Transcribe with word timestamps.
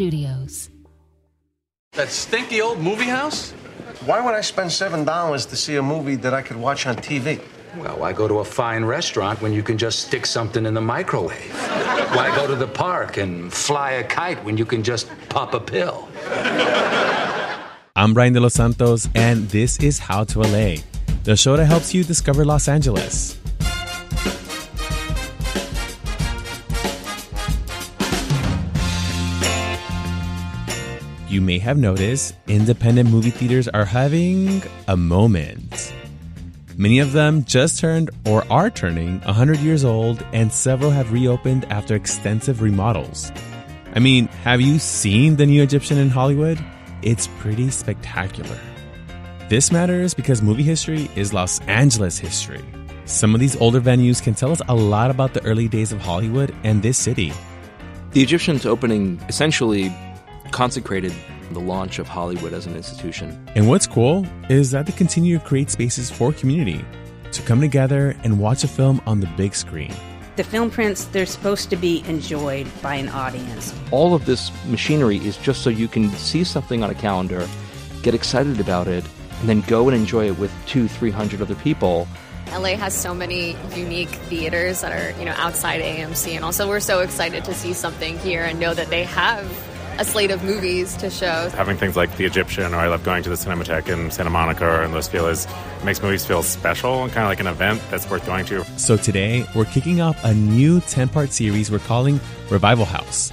Studios. 0.00 0.70
That 1.92 2.08
stinky 2.08 2.62
old 2.62 2.80
movie 2.80 3.04
house? 3.04 3.50
Why 4.06 4.24
would 4.24 4.32
I 4.32 4.40
spend 4.40 4.72
seven 4.72 5.04
dollars 5.04 5.44
to 5.44 5.56
see 5.56 5.76
a 5.76 5.82
movie 5.82 6.16
that 6.24 6.32
I 6.32 6.40
could 6.40 6.56
watch 6.56 6.86
on 6.86 6.96
TV? 6.96 7.38
Well, 7.76 7.98
why 7.98 8.14
go 8.14 8.26
to 8.26 8.38
a 8.38 8.44
fine 8.44 8.86
restaurant 8.86 9.42
when 9.42 9.52
you 9.52 9.62
can 9.62 9.76
just 9.76 10.06
stick 10.06 10.24
something 10.24 10.64
in 10.64 10.72
the 10.72 10.80
microwave? 10.80 11.52
why 12.16 12.34
go 12.34 12.46
to 12.46 12.54
the 12.54 12.66
park 12.66 13.18
and 13.18 13.52
fly 13.52 13.90
a 13.90 14.04
kite 14.04 14.42
when 14.42 14.56
you 14.56 14.64
can 14.64 14.82
just 14.82 15.06
pop 15.28 15.52
a 15.52 15.60
pill? 15.60 16.08
I'm 17.94 18.14
Brian 18.14 18.32
De 18.32 18.40
Los 18.40 18.54
Santos, 18.54 19.06
and 19.14 19.50
this 19.50 19.78
is 19.80 19.98
How 19.98 20.24
to 20.24 20.40
LA, 20.40 20.76
the 21.24 21.36
show 21.36 21.58
that 21.58 21.66
helps 21.66 21.92
you 21.92 22.04
discover 22.04 22.46
Los 22.46 22.68
Angeles. 22.68 23.39
You 31.30 31.40
may 31.40 31.60
have 31.60 31.78
noticed 31.78 32.34
independent 32.48 33.08
movie 33.08 33.30
theaters 33.30 33.68
are 33.68 33.84
having 33.84 34.64
a 34.88 34.96
moment. 34.96 35.94
Many 36.76 36.98
of 36.98 37.12
them 37.12 37.44
just 37.44 37.78
turned 37.78 38.10
or 38.26 38.44
are 38.50 38.68
turning 38.68 39.20
100 39.20 39.58
years 39.60 39.84
old, 39.84 40.26
and 40.32 40.52
several 40.52 40.90
have 40.90 41.12
reopened 41.12 41.66
after 41.66 41.94
extensive 41.94 42.62
remodels. 42.62 43.30
I 43.94 44.00
mean, 44.00 44.26
have 44.42 44.60
you 44.60 44.80
seen 44.80 45.36
the 45.36 45.46
new 45.46 45.62
Egyptian 45.62 45.98
in 45.98 46.10
Hollywood? 46.10 46.58
It's 47.02 47.28
pretty 47.38 47.70
spectacular. 47.70 48.58
This 49.48 49.70
matters 49.70 50.14
because 50.14 50.42
movie 50.42 50.64
history 50.64 51.08
is 51.14 51.32
Los 51.32 51.60
Angeles 51.68 52.18
history. 52.18 52.64
Some 53.04 53.36
of 53.36 53.40
these 53.40 53.54
older 53.60 53.80
venues 53.80 54.20
can 54.20 54.34
tell 54.34 54.50
us 54.50 54.62
a 54.68 54.74
lot 54.74 55.12
about 55.12 55.34
the 55.34 55.44
early 55.44 55.68
days 55.68 55.92
of 55.92 56.00
Hollywood 56.00 56.52
and 56.64 56.82
this 56.82 56.98
city. 56.98 57.32
The 58.14 58.20
Egyptian's 58.20 58.66
opening 58.66 59.20
essentially 59.28 59.94
consecrated 60.50 61.12
the 61.52 61.60
launch 61.60 61.98
of 61.98 62.08
Hollywood 62.08 62.52
as 62.52 62.66
an 62.66 62.76
institution. 62.76 63.44
And 63.54 63.68
what's 63.68 63.86
cool 63.86 64.26
is 64.48 64.70
that 64.70 64.86
they 64.86 64.92
continue 64.92 65.38
to 65.38 65.44
create 65.44 65.70
spaces 65.70 66.10
for 66.10 66.32
community 66.32 66.84
to 67.32 67.42
come 67.42 67.60
together 67.60 68.16
and 68.24 68.38
watch 68.38 68.64
a 68.64 68.68
film 68.68 69.00
on 69.06 69.20
the 69.20 69.26
big 69.36 69.54
screen. 69.54 69.92
The 70.36 70.44
film 70.44 70.70
prints, 70.70 71.04
they're 71.06 71.26
supposed 71.26 71.70
to 71.70 71.76
be 71.76 72.02
enjoyed 72.06 72.66
by 72.82 72.94
an 72.94 73.08
audience. 73.08 73.74
All 73.90 74.14
of 74.14 74.26
this 74.26 74.50
machinery 74.66 75.18
is 75.18 75.36
just 75.36 75.62
so 75.62 75.70
you 75.70 75.88
can 75.88 76.10
see 76.12 76.44
something 76.44 76.82
on 76.82 76.90
a 76.90 76.94
calendar, 76.94 77.46
get 78.02 78.14
excited 78.14 78.60
about 78.60 78.88
it, 78.88 79.04
and 79.40 79.48
then 79.48 79.60
go 79.62 79.88
and 79.88 79.96
enjoy 79.96 80.26
it 80.26 80.38
with 80.38 80.52
two, 80.66 80.88
three 80.88 81.10
hundred 81.10 81.42
other 81.42 81.56
people. 81.56 82.06
LA 82.52 82.76
has 82.76 82.94
so 82.94 83.14
many 83.14 83.56
unique 83.74 84.08
theaters 84.08 84.80
that 84.80 84.92
are, 84.92 85.16
you 85.18 85.24
know, 85.24 85.34
outside 85.36 85.80
AMC 85.80 86.34
and 86.34 86.44
also 86.44 86.68
we're 86.68 86.80
so 86.80 87.00
excited 87.00 87.44
to 87.44 87.54
see 87.54 87.72
something 87.72 88.18
here 88.18 88.42
and 88.42 88.58
know 88.58 88.74
that 88.74 88.88
they 88.88 89.04
have 89.04 89.44
a 89.98 90.04
slate 90.04 90.30
of 90.30 90.42
movies 90.44 90.96
to 90.96 91.10
show. 91.10 91.48
Having 91.50 91.76
things 91.76 91.96
like 91.96 92.16
The 92.16 92.24
Egyptian, 92.24 92.74
or 92.74 92.78
I 92.78 92.88
love 92.88 93.04
going 93.04 93.22
to 93.22 93.28
the 93.28 93.34
Cinematheque 93.34 93.88
in 93.88 94.10
Santa 94.10 94.30
Monica 94.30 94.66
or 94.66 94.82
in 94.82 94.92
Los 94.92 95.08
Feliz, 95.08 95.46
makes 95.84 96.02
movies 96.02 96.24
feel 96.24 96.42
special 96.42 97.02
and 97.02 97.12
kind 97.12 97.24
of 97.24 97.30
like 97.30 97.40
an 97.40 97.46
event 97.46 97.82
that's 97.90 98.08
worth 98.08 98.24
going 98.26 98.44
to. 98.46 98.64
So 98.78 98.96
today, 98.96 99.46
we're 99.54 99.64
kicking 99.64 100.00
off 100.00 100.22
a 100.24 100.34
new 100.34 100.80
10 100.80 101.08
part 101.08 101.32
series 101.32 101.70
we're 101.70 101.78
calling 101.80 102.20
Revival 102.50 102.84
House. 102.84 103.32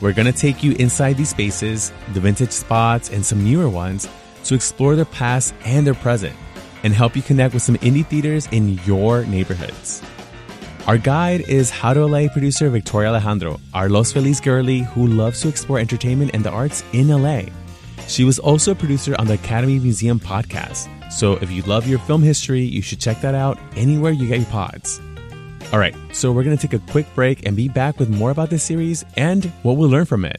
We're 0.00 0.12
going 0.12 0.30
to 0.30 0.38
take 0.38 0.62
you 0.62 0.72
inside 0.72 1.16
these 1.16 1.30
spaces, 1.30 1.92
the 2.12 2.20
vintage 2.20 2.52
spots, 2.52 3.10
and 3.10 3.24
some 3.24 3.42
newer 3.42 3.68
ones 3.68 4.08
to 4.44 4.54
explore 4.54 4.96
their 4.96 5.04
past 5.04 5.54
and 5.64 5.86
their 5.86 5.94
present 5.94 6.36
and 6.82 6.92
help 6.92 7.16
you 7.16 7.22
connect 7.22 7.54
with 7.54 7.62
some 7.62 7.76
indie 7.78 8.06
theaters 8.06 8.46
in 8.52 8.78
your 8.84 9.24
neighborhoods. 9.24 10.02
Our 10.86 10.98
guide 10.98 11.48
is 11.48 11.70
How 11.70 11.94
to 11.94 12.04
LA 12.04 12.28
producer 12.28 12.68
Victoria 12.68 13.08
Alejandro, 13.08 13.58
our 13.72 13.88
Los 13.88 14.12
Feliz 14.12 14.38
girly 14.38 14.80
who 14.80 15.06
loves 15.06 15.40
to 15.40 15.48
explore 15.48 15.78
entertainment 15.78 16.32
and 16.34 16.44
the 16.44 16.50
arts 16.50 16.84
in 16.92 17.08
LA. 17.08 17.44
She 18.06 18.22
was 18.22 18.38
also 18.38 18.72
a 18.72 18.74
producer 18.74 19.16
on 19.18 19.26
the 19.26 19.32
Academy 19.32 19.78
Museum 19.78 20.20
podcast. 20.20 20.90
So 21.10 21.36
if 21.36 21.50
you 21.50 21.62
love 21.62 21.88
your 21.88 22.00
film 22.00 22.22
history, 22.22 22.60
you 22.60 22.82
should 22.82 23.00
check 23.00 23.22
that 23.22 23.34
out 23.34 23.58
anywhere 23.76 24.12
you 24.12 24.28
get 24.28 24.40
your 24.40 24.50
pods. 24.50 25.00
All 25.72 25.78
right, 25.78 25.96
so 26.12 26.30
we're 26.32 26.44
going 26.44 26.56
to 26.56 26.68
take 26.68 26.78
a 26.78 26.92
quick 26.92 27.06
break 27.14 27.46
and 27.46 27.56
be 27.56 27.68
back 27.68 27.98
with 27.98 28.10
more 28.10 28.30
about 28.30 28.50
this 28.50 28.62
series 28.62 29.06
and 29.16 29.46
what 29.62 29.78
we'll 29.78 29.88
learn 29.88 30.04
from 30.04 30.26
it. 30.26 30.38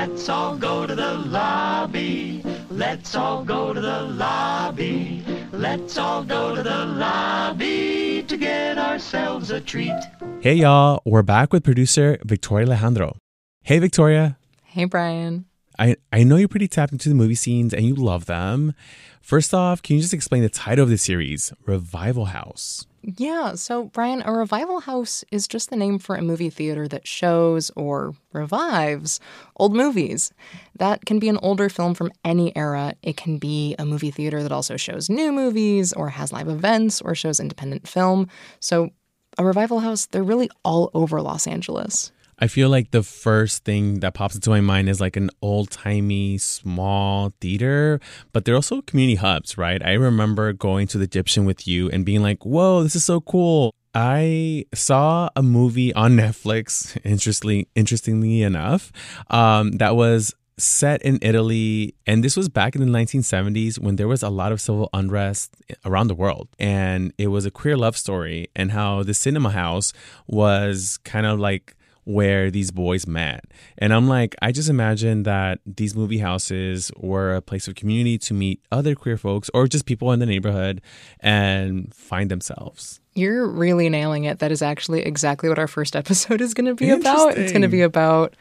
Let's 0.00 0.28
all 0.28 0.56
go 0.56 0.86
to 0.86 0.94
the 0.94 1.14
lobby. 1.14 2.40
Let's 2.70 3.16
all 3.16 3.44
go 3.44 3.74
to 3.74 3.80
the 3.80 4.02
lobby. 4.02 5.24
Let's 5.50 5.98
all 5.98 6.22
go 6.22 6.54
to 6.54 6.62
the 6.62 6.86
lobby 6.86 8.22
to 8.28 8.36
get 8.36 8.78
ourselves 8.78 9.50
a 9.50 9.60
treat. 9.60 10.00
Hey 10.38 10.54
y'all, 10.54 11.02
we're 11.04 11.24
back 11.24 11.52
with 11.52 11.64
producer 11.64 12.16
Victoria 12.24 12.68
Alejandro. 12.68 13.16
Hey 13.64 13.80
Victoria. 13.80 14.38
Hey 14.62 14.84
Brian. 14.84 15.46
I, 15.80 15.96
I 16.12 16.22
know 16.22 16.36
you're 16.36 16.46
pretty 16.46 16.68
tapped 16.68 16.92
into 16.92 17.08
the 17.08 17.16
movie 17.16 17.34
scenes 17.34 17.74
and 17.74 17.84
you 17.84 17.96
love 17.96 18.26
them. 18.26 18.74
First 19.20 19.52
off, 19.52 19.82
can 19.82 19.96
you 19.96 20.02
just 20.02 20.14
explain 20.14 20.42
the 20.42 20.48
title 20.48 20.84
of 20.84 20.90
the 20.90 20.96
series, 20.96 21.52
Revival 21.66 22.26
House? 22.26 22.86
Yeah, 23.16 23.54
so 23.54 23.84
Brian, 23.84 24.22
a 24.26 24.32
revival 24.32 24.80
house 24.80 25.24
is 25.32 25.48
just 25.48 25.70
the 25.70 25.76
name 25.76 25.98
for 25.98 26.14
a 26.14 26.20
movie 26.20 26.50
theater 26.50 26.86
that 26.88 27.06
shows 27.06 27.70
or 27.74 28.14
revives 28.34 29.18
old 29.56 29.74
movies. 29.74 30.30
That 30.78 31.06
can 31.06 31.18
be 31.18 31.30
an 31.30 31.38
older 31.38 31.70
film 31.70 31.94
from 31.94 32.12
any 32.22 32.54
era. 32.54 32.92
It 33.02 33.16
can 33.16 33.38
be 33.38 33.74
a 33.78 33.86
movie 33.86 34.10
theater 34.10 34.42
that 34.42 34.52
also 34.52 34.76
shows 34.76 35.08
new 35.08 35.32
movies 35.32 35.94
or 35.94 36.10
has 36.10 36.34
live 36.34 36.48
events 36.48 37.00
or 37.00 37.14
shows 37.14 37.40
independent 37.40 37.88
film. 37.88 38.28
So, 38.60 38.90
a 39.38 39.44
revival 39.44 39.80
house, 39.80 40.04
they're 40.04 40.22
really 40.22 40.50
all 40.62 40.90
over 40.92 41.22
Los 41.22 41.46
Angeles. 41.46 42.12
I 42.40 42.46
feel 42.46 42.68
like 42.68 42.92
the 42.92 43.02
first 43.02 43.64
thing 43.64 44.00
that 44.00 44.14
pops 44.14 44.36
into 44.36 44.50
my 44.50 44.60
mind 44.60 44.88
is 44.88 45.00
like 45.00 45.16
an 45.16 45.30
old 45.42 45.70
timey 45.70 46.38
small 46.38 47.32
theater, 47.40 48.00
but 48.32 48.44
they're 48.44 48.54
also 48.54 48.80
community 48.82 49.16
hubs, 49.16 49.58
right? 49.58 49.84
I 49.84 49.94
remember 49.94 50.52
going 50.52 50.86
to 50.88 50.98
the 50.98 51.04
Egyptian 51.04 51.44
with 51.44 51.66
you 51.66 51.90
and 51.90 52.04
being 52.04 52.22
like, 52.22 52.44
whoa, 52.46 52.84
this 52.84 52.94
is 52.94 53.04
so 53.04 53.20
cool. 53.20 53.74
I 53.94 54.66
saw 54.72 55.30
a 55.34 55.42
movie 55.42 55.92
on 55.94 56.12
Netflix, 56.16 56.96
interestingly, 57.04 57.66
interestingly 57.74 58.42
enough, 58.42 58.92
um, 59.30 59.72
that 59.72 59.96
was 59.96 60.34
set 60.58 61.02
in 61.02 61.18
Italy. 61.22 61.94
And 62.06 62.22
this 62.22 62.36
was 62.36 62.48
back 62.48 62.76
in 62.76 62.80
the 62.80 62.98
1970s 62.98 63.80
when 63.80 63.96
there 63.96 64.08
was 64.08 64.22
a 64.22 64.28
lot 64.28 64.52
of 64.52 64.60
civil 64.60 64.88
unrest 64.92 65.56
around 65.84 66.08
the 66.08 66.14
world. 66.14 66.48
And 66.58 67.12
it 67.18 67.28
was 67.28 67.46
a 67.46 67.50
queer 67.50 67.76
love 67.76 67.96
story, 67.96 68.48
and 68.54 68.72
how 68.72 69.02
the 69.02 69.14
cinema 69.14 69.50
house 69.50 69.92
was 70.26 70.98
kind 71.04 71.26
of 71.26 71.40
like 71.40 71.74
where 72.08 72.50
these 72.50 72.70
boys 72.70 73.06
met. 73.06 73.44
And 73.76 73.92
I'm 73.92 74.08
like, 74.08 74.34
I 74.40 74.50
just 74.50 74.70
imagine 74.70 75.24
that 75.24 75.60
these 75.66 75.94
movie 75.94 76.18
houses 76.18 76.90
were 76.96 77.34
a 77.34 77.42
place 77.42 77.68
of 77.68 77.74
community 77.74 78.16
to 78.16 78.32
meet 78.32 78.62
other 78.72 78.94
queer 78.94 79.18
folks 79.18 79.50
or 79.52 79.68
just 79.68 79.84
people 79.84 80.10
in 80.12 80.18
the 80.18 80.24
neighborhood 80.24 80.80
and 81.20 81.94
find 81.94 82.30
themselves. 82.30 83.00
You're 83.12 83.46
really 83.46 83.90
nailing 83.90 84.24
it. 84.24 84.38
That 84.38 84.50
is 84.50 84.62
actually 84.62 85.02
exactly 85.02 85.50
what 85.50 85.58
our 85.58 85.68
first 85.68 85.94
episode 86.02 86.40
is 86.40 86.54
going 86.54 86.64
to 86.64 86.74
be 86.74 86.88
about. 86.88 87.36
It's 87.36 87.52
going 87.52 87.60
to 87.60 87.68
be 87.68 87.82
about 87.82 88.34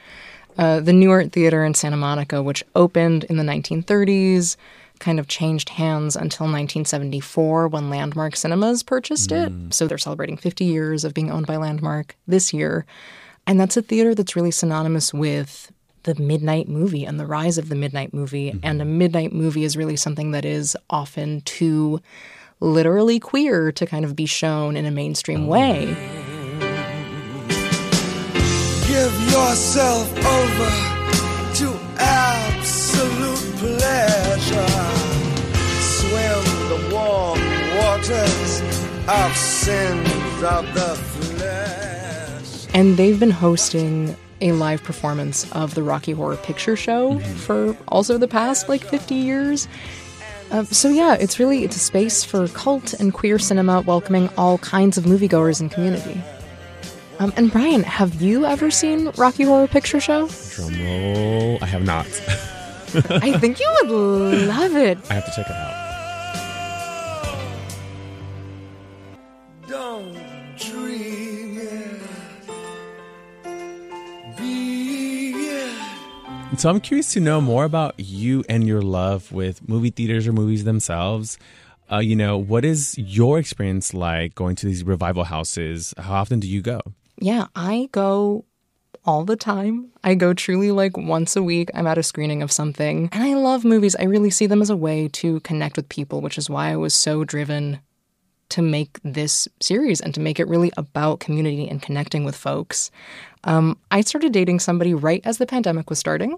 uh, 0.58 0.80
the 0.80 0.94
Nuart 0.94 1.34
Theater 1.34 1.66
in 1.66 1.74
Santa 1.74 1.98
Monica, 1.98 2.42
which 2.42 2.64
opened 2.74 3.26
in 3.26 3.36
the 3.36 3.44
1930s, 3.44 4.56
kind 5.00 5.20
of 5.20 5.28
changed 5.28 5.68
hands 5.68 6.16
until 6.16 6.46
1974 6.46 7.68
when 7.68 7.90
Landmark 7.90 8.38
Cinemas 8.38 8.82
purchased 8.82 9.34
it. 9.34 9.52
So 9.74 9.88
they're 9.88 9.98
celebrating 9.98 10.38
50 10.38 10.64
years 10.64 11.04
of 11.04 11.14
being 11.14 11.30
owned 11.30 11.48
by 11.48 11.58
Landmark 11.58 12.16
this 12.28 12.54
year. 12.54 12.86
And 13.48 13.58
that's 13.60 13.78
a 13.78 13.82
theater 13.82 14.14
that's 14.14 14.36
really 14.36 14.52
synonymous 14.52 15.14
with 15.14 15.72
the 16.04 16.16
midnight 16.16 16.68
movie 16.68 17.06
and 17.06 17.18
the 17.20 17.26
rise 17.26 17.58
of 17.58 17.70
the 17.70 17.76
midnight 17.76 18.14
movie. 18.14 18.52
Mm-hmm. 18.52 18.60
And 18.64 18.82
a 18.82 18.86
midnight 18.86 19.32
movie 19.32 19.64
is 19.64 19.78
really 19.78 19.96
something 19.96 20.32
that 20.32 20.44
is 20.44 20.76
often 20.90 21.42
too 21.42 22.02
literally 22.60 23.20
queer 23.20 23.72
to 23.72 23.86
kind 23.86 24.04
of 24.04 24.16
be 24.16 24.26
shown 24.26 24.76
in 24.76 24.86
a 24.86 24.92
mainstream 24.92 25.46
oh, 25.46 25.48
way. 25.48 25.86
Give 28.86 29.14
yourself 29.32 30.12
over 30.26 30.72
to 31.56 31.80
absolute 32.00 33.56
pleasure. 33.58 34.68
Swim 35.80 36.44
the 36.68 36.90
warm 36.94 37.40
waters 37.78 38.62
of 39.08 39.38
sins 39.38 40.44
of 40.44 40.74
the. 40.74 41.17
And 42.78 42.96
they've 42.96 43.20
been 43.20 43.32
hosting 43.32 44.16
a 44.40 44.52
live 44.52 44.84
performance 44.84 45.52
of 45.54 45.74
the 45.74 45.82
Rocky 45.82 46.12
Horror 46.12 46.38
Picture 46.38 46.76
Show 46.76 47.18
for 47.18 47.76
also 47.88 48.20
the 48.20 48.28
past 48.28 48.70
like 48.70 48.84
50 48.84 49.16
years. 49.16 49.68
Uh, 50.52 50.64
so 50.66 50.88
yeah, 50.88 51.16
it's 51.16 51.40
really 51.40 51.64
it's 51.64 51.76
a 51.76 51.80
space 51.80 52.24
for 52.24 52.48
cult 52.50 52.94
and 52.94 53.12
queer 53.12 53.40
cinema, 53.40 53.82
welcoming 53.82 54.30
all 54.38 54.60
kinds 54.60 54.96
of 54.96 55.06
moviegoers 55.06 55.60
and 55.60 55.72
community. 55.72 56.22
Um, 57.18 57.34
and 57.36 57.52
Brian, 57.52 57.82
have 57.82 58.22
you 58.22 58.46
ever 58.46 58.70
seen 58.70 59.10
Rocky 59.18 59.42
Horror 59.42 59.68
Picture 59.68 60.00
Show? 60.00 60.30
Drum 60.52 60.80
roll. 60.80 61.58
I 61.64 61.66
have 61.66 61.84
not. 61.84 62.06
I 63.10 63.40
think 63.40 63.60
you 63.60 63.76
would 63.82 63.90
love 63.90 64.76
it. 64.76 65.00
I 65.10 65.16
have 65.16 65.26
to 65.26 65.32
check 65.32 65.48
it 65.50 65.56
out. 65.56 65.87
So 76.58 76.72
I'm 76.72 76.80
curious 76.80 77.14
to 77.14 77.20
know 77.20 77.40
more 77.40 77.66
about 77.66 78.00
you 78.00 78.44
and 78.50 78.68
your 78.68 78.82
love 78.82 79.32
with 79.32 79.70
movie 79.70 79.92
theaters 79.92 80.28
or 80.28 80.34
movies 80.34 80.64
themselves. 80.64 81.38
Uh, 81.92 82.00
you 82.00 82.16
know, 82.16 82.36
what 82.36 82.66
is 82.66 82.98
your 82.98 83.38
experience 83.38 83.94
like 83.94 84.34
going 84.34 84.56
to 84.56 84.66
these 84.66 84.84
revival 84.84 85.26
houses? 85.26 85.94
How 86.00 86.16
often 86.16 86.40
do 86.40 86.48
you 86.48 86.64
go? 86.64 86.82
Yeah, 87.22 87.46
I 87.56 87.90
go 87.92 88.46
all 89.06 89.24
the 89.24 89.36
time. 89.36 89.92
I 90.04 90.16
go 90.16 90.34
truly 90.34 90.72
like 90.72 90.98
once 90.98 91.36
a 91.36 91.44
week. 91.44 91.70
I'm 91.76 91.86
at 91.86 92.00
a 92.00 92.04
screening 92.04 92.42
of 92.42 92.52
something. 92.52 93.10
And 93.12 93.24
I 93.24 93.36
love 93.36 93.64
movies. 93.64 93.96
I 93.96 94.06
really 94.06 94.32
see 94.32 94.48
them 94.48 94.64
as 94.64 94.72
a 94.72 94.76
way 94.76 95.10
to 95.10 95.40
connect 95.42 95.78
with 95.78 95.90
people, 95.90 96.22
which 96.22 96.40
is 96.40 96.50
why 96.50 96.72
I 96.72 96.76
was 96.76 96.96
so 96.96 97.24
driven 97.24 97.82
to 98.50 98.62
make 98.62 99.00
this 99.04 99.48
series 99.60 100.02
and 100.02 100.14
to 100.14 100.20
make 100.20 100.40
it 100.40 100.48
really 100.48 100.72
about 100.78 101.20
community 101.20 101.68
and 101.68 101.82
connecting 101.82 102.24
with 102.24 102.36
folks. 102.36 102.92
Um, 103.44 103.78
I 103.92 104.02
started 104.02 104.34
dating 104.34 104.60
somebody 104.60 104.94
right 104.94 105.22
as 105.26 105.38
the 105.38 105.46
pandemic 105.46 105.90
was 105.90 106.00
starting 106.00 106.32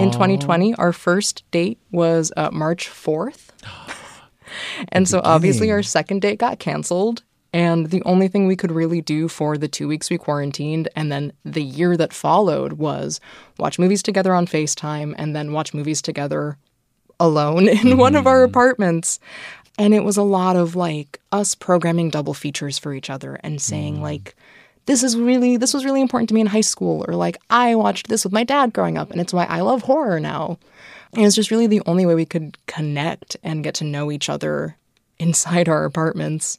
in 0.00 0.10
2020. 0.10 0.74
Our 0.76 0.92
first 0.92 1.44
date 1.50 1.78
was 1.90 2.32
uh, 2.36 2.50
March 2.52 2.88
4th. 2.88 3.48
and 4.90 5.08
so 5.08 5.20
obviously 5.24 5.70
our 5.70 5.82
second 5.82 6.22
date 6.22 6.38
got 6.38 6.58
canceled. 6.58 7.22
And 7.52 7.90
the 7.90 8.02
only 8.04 8.26
thing 8.26 8.48
we 8.48 8.56
could 8.56 8.72
really 8.72 9.00
do 9.00 9.28
for 9.28 9.56
the 9.56 9.68
two 9.68 9.86
weeks 9.86 10.10
we 10.10 10.18
quarantined 10.18 10.88
and 10.96 11.12
then 11.12 11.32
the 11.44 11.62
year 11.62 11.96
that 11.96 12.12
followed 12.12 12.74
was 12.74 13.20
watch 13.58 13.78
movies 13.78 14.02
together 14.02 14.34
on 14.34 14.46
FaceTime 14.46 15.14
and 15.16 15.36
then 15.36 15.52
watch 15.52 15.72
movies 15.72 16.02
together 16.02 16.58
alone 17.20 17.68
in 17.84 17.96
one 17.96 18.16
of 18.16 18.26
our 18.26 18.42
apartments. 18.42 19.20
And 19.78 19.92
it 19.94 20.04
was 20.04 20.16
a 20.16 20.22
lot 20.22 20.56
of 20.56 20.76
like 20.76 21.20
us 21.32 21.54
programming 21.54 22.10
double 22.10 22.34
features 22.34 22.78
for 22.78 22.94
each 22.94 23.10
other 23.10 23.40
and 23.42 23.60
saying, 23.60 23.98
mm. 23.98 24.02
like, 24.02 24.36
this 24.86 25.02
is 25.02 25.16
really, 25.16 25.56
this 25.56 25.74
was 25.74 25.84
really 25.84 26.00
important 26.00 26.28
to 26.28 26.34
me 26.34 26.40
in 26.40 26.46
high 26.46 26.60
school, 26.60 27.04
or 27.08 27.14
like, 27.14 27.38
I 27.50 27.74
watched 27.74 28.08
this 28.08 28.24
with 28.24 28.32
my 28.32 28.44
dad 28.44 28.72
growing 28.72 28.98
up, 28.98 29.10
and 29.10 29.20
it's 29.20 29.32
why 29.32 29.44
I 29.44 29.60
love 29.60 29.82
horror 29.82 30.20
now. 30.20 30.58
And 31.14 31.24
it's 31.24 31.36
just 31.36 31.50
really 31.50 31.66
the 31.66 31.82
only 31.86 32.06
way 32.06 32.14
we 32.14 32.26
could 32.26 32.58
connect 32.66 33.36
and 33.42 33.64
get 33.64 33.74
to 33.76 33.84
know 33.84 34.12
each 34.12 34.28
other 34.28 34.76
inside 35.18 35.68
our 35.68 35.84
apartments. 35.84 36.58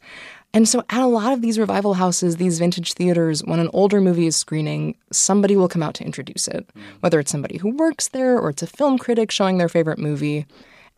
And 0.53 0.67
so, 0.67 0.83
at 0.89 1.01
a 1.01 1.05
lot 1.05 1.33
of 1.33 1.41
these 1.41 1.59
revival 1.59 1.95
houses, 1.95 2.37
these 2.37 2.59
vintage 2.59 2.93
theaters, 2.93 3.43
when 3.43 3.59
an 3.59 3.69
older 3.73 3.99
movie 3.99 4.25
is 4.25 4.37
screening, 4.37 4.95
somebody 5.11 5.57
will 5.57 5.67
come 5.67 5.83
out 5.83 5.95
to 5.95 6.05
introduce 6.05 6.47
it, 6.47 6.65
mm. 6.67 6.81
whether 7.01 7.19
it's 7.19 7.31
somebody 7.31 7.57
who 7.57 7.75
works 7.75 8.07
there 8.07 8.39
or 8.39 8.51
it's 8.51 8.63
a 8.63 8.67
film 8.67 8.97
critic 8.97 9.31
showing 9.31 9.57
their 9.57 9.69
favorite 9.69 9.99
movie. 9.99 10.45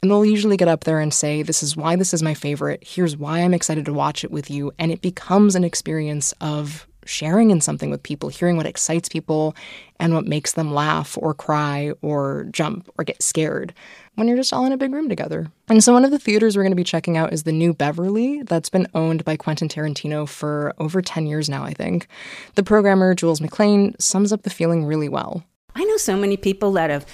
And 0.02 0.12
they'll 0.12 0.26
usually 0.26 0.58
get 0.58 0.68
up 0.68 0.84
there 0.84 1.00
and 1.00 1.14
say, 1.14 1.42
This 1.42 1.64
is 1.64 1.76
why 1.76 1.96
this 1.96 2.14
is 2.14 2.22
my 2.22 2.34
favorite. 2.34 2.84
Here's 2.86 3.18
why 3.18 3.40
I'm 3.40 3.54
excited 3.54 3.86
to 3.86 3.94
watch 3.94 4.24
it 4.24 4.32
with 4.32 4.50
you. 4.50 4.72
And 4.78 4.92
it 4.92 5.02
becomes 5.02 5.56
an 5.56 5.64
experience 5.64 6.34
of 6.40 6.88
sharing 7.08 7.52
in 7.52 7.62
something 7.62 7.90
with 7.90 8.04
people, 8.04 8.30
hearing 8.30 8.58
what 8.58 8.66
excites 8.66 9.10
people 9.10 9.56
and 10.00 10.14
what 10.14 10.26
makes 10.26 10.54
them 10.54 10.74
laugh 10.74 11.18
or 11.20 11.34
cry 11.34 11.94
or 12.02 12.48
jump 12.52 12.90
or 12.98 13.04
get 13.04 13.24
scared 13.24 13.74
when 14.16 14.28
you're 14.28 14.38
just 14.38 14.52
all 14.52 14.66
in 14.66 14.72
a 14.72 14.78
big 14.78 14.94
room 14.94 15.10
together. 15.10 15.52
And 15.70 15.84
so, 15.84 15.94
one 15.94 16.06
of 16.06 16.12
the 16.12 16.20
theaters 16.20 16.56
we're 16.56 16.64
going 16.64 16.72
to 16.72 16.76
be 16.76 16.84
checking 16.84 17.18
out 17.18 17.34
is 17.34 17.44
the 17.44 17.52
New 17.52 17.74
Beverly, 17.74 18.44
that's 18.44 18.70
been 18.70 18.88
owned 18.94 19.24
by 19.26 19.38
Quentin 19.38 19.70
Tarantino 19.70 20.28
for 20.28 20.74
over 20.80 21.02
10 21.02 21.28
years 21.28 21.50
now, 21.50 21.64
I 21.64 21.74
think. 21.74 22.08
The 22.56 22.64
programmer, 22.64 23.16
Jules 23.16 23.42
McLean, 23.42 23.96
sums 24.00 24.34
up 24.34 24.44
the 24.44 24.50
feeling 24.50 24.86
really 24.86 25.10
well. 25.10 25.44
I 25.76 25.84
know 25.84 25.98
so 25.98 26.18
many 26.18 26.38
people 26.38 26.72
that 26.74 26.90
have 26.90 27.06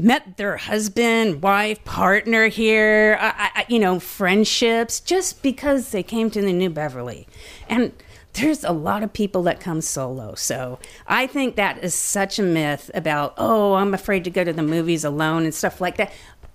met 0.00 0.36
their 0.36 0.56
husband, 0.56 1.42
wife, 1.42 1.84
partner 1.84 2.48
here, 2.48 3.18
I, 3.20 3.50
I, 3.54 3.66
you 3.68 3.78
know, 3.78 4.00
friendships, 4.00 5.00
just 5.00 5.42
because 5.42 5.90
they 5.90 6.02
came 6.02 6.30
to 6.30 6.40
the 6.40 6.52
New 6.52 6.70
Beverly. 6.70 7.26
And 7.68 7.92
there's 8.34 8.64
a 8.64 8.72
lot 8.72 9.02
of 9.02 9.12
people 9.12 9.42
that 9.44 9.60
come 9.60 9.80
solo. 9.80 10.34
So 10.34 10.78
I 11.06 11.26
think 11.26 11.56
that 11.56 11.82
is 11.82 11.94
such 11.94 12.38
a 12.38 12.42
myth 12.42 12.90
about, 12.94 13.34
oh, 13.36 13.74
I'm 13.74 13.94
afraid 13.94 14.24
to 14.24 14.30
go 14.30 14.44
to 14.44 14.52
the 14.52 14.62
movies 14.62 15.04
alone 15.04 15.44
and 15.44 15.54
stuff 15.54 15.80
like 15.80 15.96
that. 15.96 16.12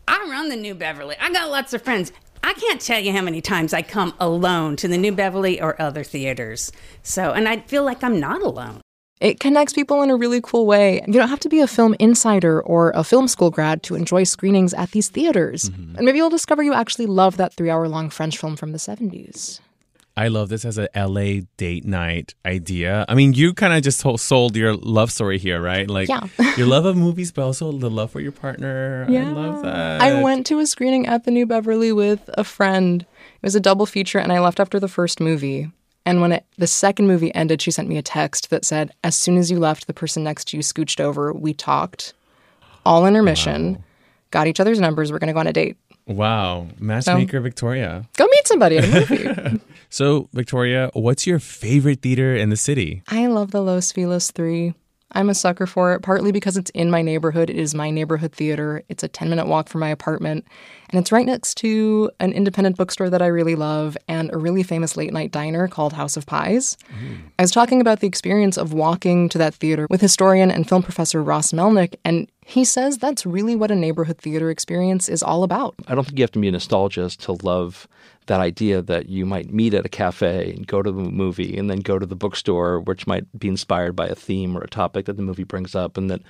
I 0.07 0.27
run 0.29 0.49
the 0.49 0.55
New 0.55 0.75
Beverly. 0.75 1.15
I 1.19 1.31
got 1.31 1.49
lots 1.49 1.73
of 1.73 1.81
friends. 1.81 2.11
I 2.43 2.53
can't 2.53 2.79
tell 2.79 2.99
you 2.99 3.11
how 3.11 3.21
many 3.21 3.41
times 3.41 3.73
I 3.73 3.81
come 3.81 4.13
alone 4.19 4.75
to 4.77 4.87
the 4.87 4.97
New 4.99 5.11
Beverly 5.11 5.59
or 5.59 5.81
other 5.81 6.03
theaters. 6.03 6.71
So, 7.01 7.31
and 7.31 7.49
I 7.49 7.61
feel 7.61 7.83
like 7.83 8.03
I'm 8.03 8.19
not 8.19 8.43
alone. 8.43 8.81
It 9.22 9.39
connects 9.39 9.74
people 9.74 10.01
in 10.01 10.10
a 10.10 10.15
really 10.15 10.41
cool 10.41 10.65
way. 10.65 11.01
You 11.07 11.13
don't 11.13 11.29
have 11.29 11.39
to 11.41 11.50
be 11.50 11.62
a 11.62 11.67
film 11.67 11.95
insider 12.00 12.62
or 12.62 12.91
a 12.95 13.03
film 13.03 13.27
school 13.27 13.50
grad 13.50 13.81
to 13.84 13.95
enjoy 13.95 14.24
screenings 14.25 14.74
at 14.74 14.91
these 14.91 15.10
theaters. 15.10 15.69
Mm-hmm. 15.69 15.95
And 15.95 16.05
maybe 16.05 16.17
you'll 16.17 16.29
discover 16.29 16.62
you 16.63 16.74
actually 16.74 17.05
love 17.05 17.38
that 17.38 17.53
three 17.53 17.69
hour 17.69 17.88
long 17.88 18.10
French 18.10 18.38
film 18.38 18.57
from 18.57 18.74
the 18.74 18.77
70s. 18.77 19.62
I 20.17 20.29
love 20.29 20.48
this 20.48 20.63
as 20.63 20.77
a 20.77 20.88
LA 20.95 21.41
date 21.57 21.84
night 21.84 22.36
idea. 22.45 23.05
I 23.10 23.15
mean, 23.15 23.34
you 23.34 23.53
kind 23.53 23.74
of 23.74 23.84
just 23.84 24.00
sold 24.00 24.55
your 24.55 24.74
love 24.75 25.12
story 25.12 25.38
here, 25.38 25.62
right? 25.62 25.89
Like 25.89 26.07
Yeah. 26.07 26.27
your 26.57 26.67
love 26.67 26.86
of 26.86 26.95
movies, 26.95 27.31
but 27.31 27.43
also 27.43 27.72
the 27.74 27.89
love 27.89 28.12
for 28.12 28.22
your 28.22 28.31
partner. 28.31 29.05
I 29.10 29.24
love 29.29 29.63
that. 29.63 30.01
I 30.01 30.22
went 30.22 30.45
to 30.48 30.60
a 30.60 30.65
screening 30.65 31.05
at 31.05 31.25
the 31.25 31.31
New 31.31 31.45
Beverly 31.45 31.91
with 31.91 32.29
a 32.34 32.45
friend. 32.45 33.01
It 33.01 33.43
was 33.43 33.55
a 33.55 33.60
double 33.60 33.86
feature, 33.86 34.19
and 34.19 34.31
I 34.31 34.39
left 34.39 34.60
after 34.60 34.79
the 34.79 34.88
first 34.88 35.19
movie. 35.19 35.72
And 36.05 36.21
when 36.21 36.31
it, 36.33 36.45
the 36.57 36.67
second 36.67 37.07
movie 37.07 37.33
ended, 37.33 37.62
she 37.62 37.71
sent 37.71 37.89
me 37.89 37.97
a 37.97 38.01
text 38.03 38.50
that 38.51 38.63
said, 38.63 38.91
As 39.03 39.15
soon 39.15 39.38
as 39.38 39.50
you 39.50 39.59
left, 39.59 39.88
the 39.88 39.93
person 39.93 40.24
next 40.24 40.50
to 40.50 40.57
you 40.57 40.63
scooched 40.63 41.00
over. 41.00 41.33
We 41.33 41.53
talked, 41.53 42.13
all 42.85 43.07
intermission, 43.07 43.83
got 44.31 44.47
each 44.47 44.59
other's 44.59 44.79
numbers. 44.79 45.12
We're 45.12 45.19
going 45.19 45.27
to 45.29 45.33
go 45.33 45.39
on 45.39 45.47
a 45.47 45.53
date. 45.53 45.77
Wow, 46.07 46.67
matchmaker 46.79 47.39
Victoria. 47.39 48.07
Go 48.15 48.27
meet 48.27 48.47
somebody 48.47 48.77
at 48.77 48.83
a 48.83 48.88
movie. 48.88 49.62
So, 49.89 50.27
Victoria, 50.33 50.89
what's 50.93 51.25
your 51.25 51.39
favorite 51.39 52.01
theater 52.01 52.35
in 52.35 52.50
the 52.50 52.57
city? 52.57 53.01
I 53.07 53.27
love 53.27 53.51
the 53.51 53.62
Los 53.62 53.93
Feliz 53.93 54.29
3. 54.29 54.74
I'm 55.15 55.29
a 55.29 55.36
sucker 55.36 55.65
for 55.65 55.93
it, 55.93 56.01
partly 56.01 56.31
because 56.31 56.57
it's 56.57 56.69
in 56.72 56.91
my 56.91 57.01
neighborhood. 57.01 57.50
It 57.50 57.57
is 57.57 57.74
my 57.74 57.89
neighborhood 57.89 58.34
theater. 58.34 58.84
It's 58.89 59.03
a 59.03 59.07
10 59.07 59.29
minute 59.29 59.48
walk 59.48 59.69
from 59.69 59.81
my 59.81 59.89
apartment, 59.89 60.45
and 60.89 61.00
it's 61.00 61.12
right 61.12 61.25
next 61.25 61.55
to 61.60 62.12
an 62.19 62.34
independent 62.34 62.77
bookstore 62.77 63.10
that 63.10 63.22
I 63.22 63.27
really 63.27 63.55
love 63.55 63.98
and 64.07 64.31
a 64.34 64.38
really 64.38 64.62
famous 64.62 64.95
late 64.98 65.13
night 65.13 65.31
diner 65.31 65.67
called 65.67 65.93
House 65.93 66.17
of 66.17 66.25
Pies. 66.25 66.77
Mm-hmm. 66.93 67.27
I 67.39 67.43
was 67.43 67.51
talking 67.51 67.81
about 67.81 68.01
the 68.01 68.07
experience 68.07 68.57
of 68.57 68.74
walking 68.74 69.29
to 69.29 69.38
that 69.38 69.55
theater 69.55 69.88
with 69.89 70.01
historian 70.01 70.51
and 70.51 70.67
film 70.67 70.84
professor 70.84 71.24
Ross 71.24 71.51
Melnick, 71.51 71.95
and 72.03 72.29
he 72.47 72.63
says 72.63 72.99
that's 72.99 73.25
really 73.25 73.55
what 73.55 73.71
a 73.71 73.75
neighborhood 73.75 74.19
theater 74.19 74.51
experience 74.51 75.09
is 75.09 75.23
all 75.23 75.41
about. 75.41 75.73
I 75.87 75.95
don't 75.95 76.03
think 76.03 76.19
you 76.19 76.23
have 76.23 76.31
to 76.33 76.39
be 76.39 76.47
a 76.47 76.51
nostalgist 76.51 77.17
to 77.21 77.43
love 77.43 77.87
that 78.27 78.39
idea 78.39 78.83
that 78.83 79.09
you 79.09 79.25
might 79.25 79.51
meet 79.51 79.73
at 79.73 79.83
a 79.83 79.89
cafe 79.89 80.53
and 80.53 80.67
go 80.67 80.83
to 80.83 80.91
the 80.91 81.01
movie 81.01 81.57
and 81.57 81.71
then 81.71 81.79
go 81.79 81.97
to 81.97 82.05
the 82.05 82.15
bookstore, 82.15 82.81
which 82.81 83.07
might 83.07 83.25
be 83.37 83.47
inspired 83.47 83.95
by 83.95 84.05
a 84.05 84.13
theme 84.13 84.55
or 84.55 84.61
a 84.61 84.69
topic 84.69 85.07
that 85.07 85.17
the 85.17 85.23
movie 85.23 85.43
brings 85.43 85.73
up, 85.73 85.97
and 85.97 86.11
that 86.11 86.21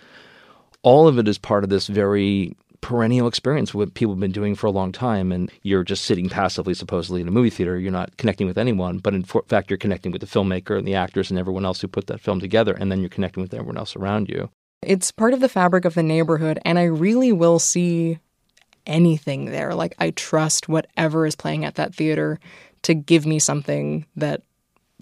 all 0.84 1.06
of 1.06 1.20
it 1.20 1.28
is 1.28 1.38
part 1.38 1.66
of 1.66 1.70
this 1.70 1.88
very 1.88 2.56
perennial 2.80 3.28
experience 3.28 3.74
what 3.74 3.94
people 3.96 4.14
have 4.14 4.20
been 4.20 4.32
doing 4.32 4.56
for 4.56 4.68
a 4.68 4.72
long 4.72 4.94
time. 4.94 5.34
And 5.34 5.52
you're 5.64 5.84
just 5.84 6.06
sitting 6.06 6.30
passively 6.30 6.74
supposedly 6.74 7.20
in 7.20 7.28
a 7.28 7.32
movie 7.32 7.50
theater. 7.50 7.78
You're 7.78 7.92
not 7.92 8.16
connecting 8.16 8.48
with 8.48 8.58
anyone 8.58 9.00
but 9.00 9.14
in 9.14 9.24
fact 9.24 9.70
you're 9.70 9.78
connecting 9.78 10.14
with 10.14 10.22
the 10.22 10.28
filmmaker 10.28 10.78
and 10.78 10.88
the 10.88 10.96
actors 10.96 11.30
and 11.30 11.38
everyone 11.38 11.66
else 11.66 11.82
who 11.82 11.90
put 11.90 12.08
that 12.08 12.22
film 12.22 12.40
together 12.40 12.74
and 12.74 12.90
then 12.90 13.02
you're 13.02 13.10
connecting 13.10 13.44
with 13.44 13.54
everyone 13.54 13.78
else 13.78 13.96
around 13.96 14.30
you 14.30 14.50
It's 14.86 15.12
part 15.12 15.34
of 15.34 15.40
the 15.40 15.50
fabric 15.50 15.86
of 15.86 15.96
the 15.96 16.04
neighborhood, 16.04 16.60
and 16.64 16.78
I 16.80 16.84
really 16.84 17.32
will 17.32 17.60
see 17.60 18.20
anything 18.86 19.46
there. 19.46 19.74
Like, 19.74 19.96
I 20.00 20.12
trust 20.12 20.70
whatever 20.70 21.26
is 21.26 21.36
playing 21.36 21.66
at 21.66 21.76
that 21.76 21.96
theater 21.96 22.40
to 22.84 22.94
give 22.94 23.26
me 23.26 23.40
something 23.40 24.06
that 24.16 24.44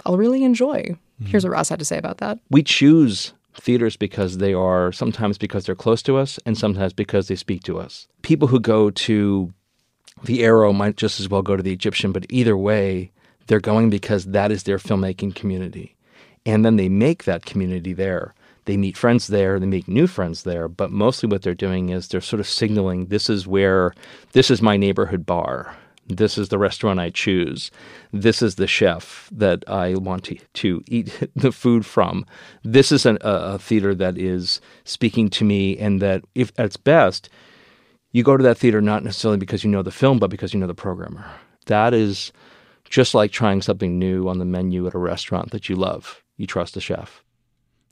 I'll 0.06 0.18
really 0.18 0.44
enjoy. 0.44 0.82
Mm-hmm. 0.84 1.26
Here's 1.26 1.44
what 1.44 1.52
Ross 1.52 1.70
had 1.70 1.80
to 1.80 1.86
say 1.86 1.98
about 1.98 2.18
that. 2.20 2.40
we 2.50 2.64
choose 2.64 3.34
theaters 3.56 3.96
because 3.96 4.40
they 4.40 4.54
are 4.54 4.92
sometimes 4.92 5.38
because 5.38 5.66
they're 5.66 5.76
close 5.76 6.02
to 6.04 6.18
us 6.18 6.40
and 6.46 6.58
sometimes 6.58 6.94
because 6.94 7.28
they 7.28 7.36
speak 7.36 7.64
to 7.64 7.80
us. 7.80 8.08
People 8.24 8.48
who 8.48 8.60
go 8.60 8.90
to 8.90 9.54
the 10.24 10.44
Arrow 10.44 10.74
might 10.74 10.98
just 10.98 11.20
as 11.20 11.30
well 11.30 11.42
go 11.42 11.56
to 11.56 11.64
the 11.64 11.74
Egyptian, 11.74 12.12
but 12.12 12.26
either 12.30 12.58
way, 12.58 13.12
they're 13.48 13.60
going 13.60 13.90
because 13.90 14.26
that 14.26 14.52
is 14.52 14.64
their 14.64 14.78
filmmaking 14.78 15.36
community. 15.36 15.96
And 16.46 16.66
then 16.66 16.78
they 16.78 16.90
make 16.90 17.26
that 17.26 17.46
community 17.46 17.94
there. 17.94 18.34
They 18.66 18.78
meet 18.78 18.98
friends 18.98 19.28
there, 19.28 19.60
they 19.60 19.66
make 19.66 19.88
new 19.88 20.08
friends 20.08 20.44
there, 20.44 20.68
but 20.68 20.92
mostly 20.92 21.28
what 21.28 21.42
they're 21.42 21.54
doing 21.54 21.90
is 21.90 22.08
they're 22.08 22.22
sort 22.22 22.40
of 22.40 22.48
signaling 22.48 23.08
this 23.08 23.30
is 23.30 23.46
where, 23.46 23.94
this 24.32 24.50
is 24.50 24.62
my 24.62 24.78
neighborhood 24.78 25.26
bar. 25.26 25.76
This 26.08 26.38
is 26.38 26.50
the 26.50 26.58
restaurant 26.58 27.00
I 27.00 27.10
choose. 27.10 27.72
This 28.12 28.42
is 28.42 28.56
the 28.56 28.68
chef 28.68 29.30
that 29.32 29.64
I 29.70 29.96
want 29.96 30.26
to, 30.26 30.38
to 30.54 30.84
eat 30.88 31.30
the 31.36 31.52
food 31.52 31.86
from. 31.86 32.26
This 32.64 32.92
is 32.92 33.06
an, 33.06 33.18
a, 33.22 33.54
a 33.54 33.60
theater 33.60 33.96
that 33.96 34.18
is 34.18 34.60
speaking 34.84 35.30
to 35.32 35.46
me, 35.46 35.78
and 35.78 36.02
that, 36.02 36.24
if 36.36 36.52
at 36.58 36.66
its 36.66 36.78
best, 36.78 37.30
you 38.12 38.24
go 38.24 38.36
to 38.36 38.44
that 38.44 38.58
theater 38.58 38.82
not 38.82 39.04
necessarily 39.04 39.38
because 39.38 39.64
you 39.64 39.70
know 39.70 39.82
the 39.82 39.92
film, 39.92 40.20
but 40.20 40.30
because 40.30 40.54
you 40.54 40.60
know 40.60 40.68
the 40.68 40.76
programmer. 40.76 41.26
That 41.68 41.94
is 41.94 42.34
just 42.90 43.16
like 43.16 43.32
trying 43.32 43.62
something 43.62 43.98
new 43.98 44.28
on 44.28 44.40
the 44.40 44.46
menu 44.46 44.86
at 44.88 44.94
a 44.94 45.00
restaurant 45.00 45.52
that 45.52 45.70
you 45.70 45.76
love. 45.76 46.22
You 46.38 46.48
trust 46.48 46.74
the 46.74 46.82
chef. 46.82 47.24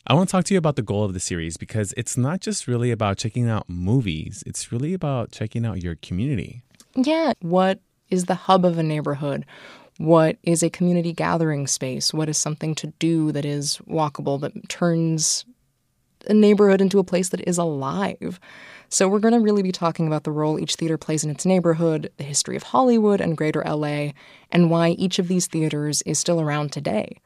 I 0.08 0.16
want 0.16 0.30
to 0.30 0.32
talk 0.32 0.46
to 0.46 0.54
you 0.54 0.58
about 0.58 0.78
the 0.78 0.82
goal 0.82 1.04
of 1.04 1.14
the 1.14 1.20
series 1.20 1.58
because 1.58 1.94
it's 1.96 2.18
not 2.18 2.42
just 2.42 2.68
really 2.68 2.90
about 2.90 3.18
checking 3.18 3.48
out 3.48 3.70
movies, 3.70 4.44
it's 4.48 4.72
really 4.72 4.94
about 4.94 5.32
checking 5.32 5.64
out 5.64 5.84
your 5.84 5.96
community. 5.96 6.64
Yeah. 6.96 7.34
What 7.42 7.80
is 8.10 8.26
the 8.26 8.36
hub 8.36 8.66
of 8.66 8.80
a 8.80 8.84
neighborhood? 8.84 9.46
What 10.00 10.38
is 10.42 10.64
a 10.64 10.72
community 10.72 11.14
gathering 11.14 11.68
space? 11.68 12.14
What 12.14 12.30
is 12.30 12.38
something 12.38 12.74
to 12.76 12.88
do 12.98 13.32
that 13.32 13.46
is 13.46 13.78
walkable, 13.88 14.42
that 14.42 14.70
turns 14.70 15.46
a 16.28 16.34
neighborhood 16.34 16.82
into 16.82 16.98
a 16.98 17.04
place 17.04 17.30
that 17.30 17.48
is 17.48 17.60
alive? 17.60 18.40
So, 18.90 19.08
we're 19.08 19.20
going 19.20 19.36
to 19.36 19.40
really 19.40 19.62
be 19.62 19.72
talking 19.72 20.08
about 20.08 20.24
the 20.24 20.32
role 20.32 20.60
each 20.60 20.76
theater 20.76 20.98
plays 20.98 21.24
in 21.24 21.30
its 21.30 21.46
neighborhood, 21.46 22.12
the 22.18 22.24
history 22.24 22.56
of 22.56 22.64
Hollywood 22.64 23.22
and 23.22 23.38
greater 23.38 23.64
LA, 23.66 24.10
and 24.52 24.72
why 24.72 24.90
each 24.90 25.20
of 25.20 25.28
these 25.28 25.46
theaters 25.46 26.02
is 26.02 26.20
still 26.20 26.42
around 26.42 26.72
today. 26.72 27.22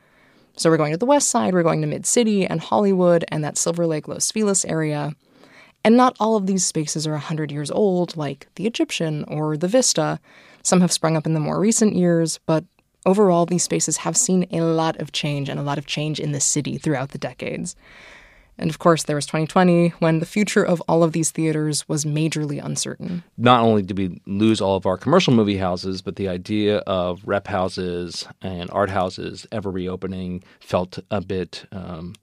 So, 0.58 0.70
we're 0.70 0.78
going 0.78 0.94
to 0.94 0.98
the 0.98 1.06
West 1.06 1.30
Side, 1.30 1.54
we're 1.54 1.64
going 1.64 1.82
to 1.82 1.88
Mid 1.88 2.06
City 2.06 2.46
and 2.46 2.62
Hollywood 2.62 3.26
and 3.30 3.44
that 3.44 3.58
Silver 3.58 3.86
Lake 3.86 4.08
Los 4.08 4.32
Feliz 4.32 4.64
area. 4.66 5.14
And 5.84 5.96
not 5.96 6.16
all 6.20 6.36
of 6.36 6.48
these 6.48 6.66
spaces 6.66 7.06
are 7.06 7.12
100 7.12 7.52
years 7.52 7.70
old, 7.70 8.18
like 8.18 8.48
the 8.56 8.66
Egyptian 8.66 9.24
or 9.26 9.56
the 9.56 9.68
Vista. 9.68 10.20
Some 10.64 10.82
have 10.82 10.92
sprung 10.92 11.16
up 11.16 11.28
in 11.28 11.34
the 11.36 11.40
more 11.40 11.60
recent 11.60 11.96
years, 11.96 12.40
but 12.48 12.66
overall, 13.06 13.46
these 13.46 13.64
spaces 13.64 13.98
have 13.98 14.18
seen 14.18 14.48
a 14.52 14.62
lot 14.62 15.00
of 15.00 15.12
change 15.12 15.48
and 15.48 15.60
a 15.60 15.64
lot 15.64 15.78
of 15.78 15.86
change 15.86 16.20
in 16.20 16.32
the 16.32 16.40
city 16.40 16.78
throughout 16.78 17.12
the 17.12 17.20
decades. 17.20 17.76
And 18.58 18.70
of 18.70 18.80
course, 18.80 19.04
there 19.04 19.16
was 19.16 19.26
2020 19.26 19.90
when 20.00 20.20
the 20.20 20.26
future 20.26 20.64
of 20.64 20.82
all 20.88 21.04
of 21.04 21.12
these 21.12 21.32
theaters 21.32 21.88
was 21.90 22.06
majorly 22.06 22.64
uncertain. 22.64 23.24
Not 23.38 23.62
only 23.62 23.82
did 23.82 23.98
we 23.98 24.22
lose 24.26 24.62
all 24.62 24.78
of 24.78 24.86
our 24.86 24.98
commercial 24.98 25.34
movie 25.34 25.58
houses, 25.58 26.02
but 26.02 26.16
the 26.16 26.30
idea 26.30 26.78
of 26.80 27.22
rep 27.26 27.48
houses 27.48 28.28
and 28.42 28.70
art 28.72 28.90
houses 28.90 29.46
ever 29.52 29.70
reopening 29.70 30.44
felt 30.60 31.00
a 31.12 31.22
bit 31.22 31.66
um, 31.72 32.14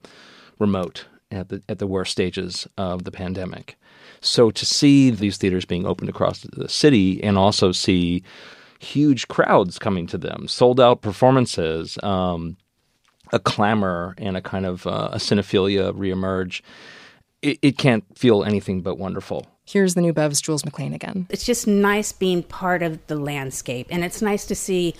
remote 0.59 1.05
at 1.31 1.49
the 1.49 1.61
at 1.67 1.79
the 1.79 1.87
worst 1.87 2.11
stages 2.11 2.67
of 2.77 3.03
the 3.03 3.11
pandemic. 3.11 3.77
So 4.21 4.51
to 4.51 4.65
see 4.65 5.09
these 5.09 5.37
theaters 5.37 5.65
being 5.65 5.85
opened 5.85 6.09
across 6.09 6.41
the 6.41 6.69
city 6.69 7.21
and 7.23 7.37
also 7.37 7.71
see 7.71 8.23
huge 8.79 9.27
crowds 9.27 9.79
coming 9.79 10.07
to 10.07 10.17
them, 10.17 10.47
sold 10.47 10.79
out 10.79 11.01
performances, 11.01 11.97
um, 12.03 12.57
a 13.33 13.39
clamor 13.39 14.15
and 14.17 14.37
a 14.37 14.41
kind 14.41 14.65
of 14.65 14.87
uh, 14.87 15.09
a 15.11 15.17
cinephilia 15.17 15.91
reemerge, 15.91 16.61
it, 17.41 17.59
it 17.61 17.77
can't 17.77 18.05
feel 18.17 18.43
anything 18.43 18.81
but 18.81 18.97
wonderful. 18.97 19.47
Here's 19.65 19.95
the 19.95 20.01
new 20.01 20.13
Bev's 20.13 20.39
Jules 20.39 20.63
McLean 20.63 20.93
again. 20.93 21.27
It's 21.29 21.45
just 21.45 21.67
nice 21.67 22.11
being 22.11 22.43
part 22.43 22.83
of 22.83 23.05
the 23.07 23.15
landscape, 23.15 23.87
and 23.89 24.03
it's 24.05 24.21
nice 24.21 24.45
to 24.45 24.55
see 24.55 24.93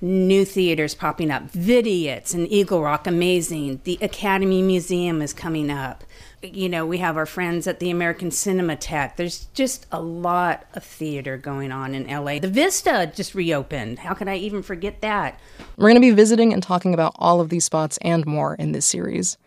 new 0.00 0.44
theaters 0.44 0.94
popping 0.94 1.30
up. 1.30 1.50
Vidiots 1.50 2.34
and 2.34 2.50
Eagle 2.50 2.82
Rock, 2.82 3.06
amazing. 3.06 3.80
The 3.84 3.98
Academy 4.00 4.62
Museum 4.62 5.22
is 5.22 5.32
coming 5.32 5.70
up. 5.70 6.04
You 6.52 6.68
know, 6.68 6.84
we 6.84 6.98
have 6.98 7.16
our 7.16 7.24
friends 7.24 7.66
at 7.66 7.80
the 7.80 7.90
American 7.90 8.28
Cinematheque. 8.28 9.16
There's 9.16 9.46
just 9.54 9.86
a 9.90 10.00
lot 10.00 10.66
of 10.74 10.84
theater 10.84 11.38
going 11.38 11.72
on 11.72 11.94
in 11.94 12.06
LA. 12.06 12.38
The 12.38 12.48
Vista 12.48 13.10
just 13.14 13.34
reopened. 13.34 14.00
How 14.00 14.12
could 14.12 14.28
I 14.28 14.36
even 14.36 14.62
forget 14.62 15.00
that? 15.00 15.40
We're 15.78 15.88
going 15.88 15.94
to 15.94 16.00
be 16.00 16.10
visiting 16.10 16.52
and 16.52 16.62
talking 16.62 16.92
about 16.92 17.14
all 17.16 17.40
of 17.40 17.48
these 17.48 17.64
spots 17.64 17.98
and 18.02 18.26
more 18.26 18.56
in 18.56 18.72
this 18.72 18.84
series. 18.84 19.38